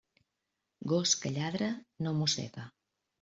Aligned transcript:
Gos 0.91 1.13
que 1.21 1.31
lladra, 1.35 1.67
no 2.07 2.11
mossega. 2.23 2.65